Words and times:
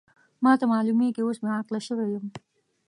ما 0.43 0.51
ته 0.59 0.65
معلومېږي 0.73 1.21
اوس 1.23 1.37
بې 1.43 1.49
عقله 1.59 1.79
شوې 1.87 2.05
یم. 2.13 2.25